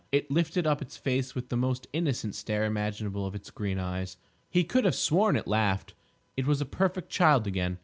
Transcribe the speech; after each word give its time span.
If 0.11 0.31
lifted 0.31 0.65
up 0.65 0.81
its 0.81 0.97
face 0.97 1.35
with 1.35 1.49
the 1.49 1.55
most 1.57 1.85
innocent 1.93 2.33
stare 2.33 2.65
imaginable 2.65 3.27
of 3.27 3.35
its 3.35 3.51
green 3.51 3.77
eyes. 3.77 4.17
He 4.49 4.63
could 4.63 4.83
have 4.85 4.95
sworn 4.95 5.35
it 5.35 5.45
laughed. 5.47 5.93
It 6.35 6.47
was 6.47 6.59
a 6.59 6.65
perfect 6.65 7.09
child 7.11 7.45
again. 7.45 7.77